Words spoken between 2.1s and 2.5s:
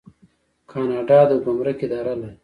لري.